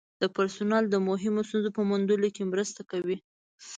د 0.21 0.23
پرسونل 0.35 0.83
د 0.89 0.95
مهمو 1.07 1.41
ستونزو 1.47 1.69
په 1.77 1.81
موندلو 1.89 2.27
کې 2.35 2.49
مرسته 2.51 2.81
کوي. 2.91 3.17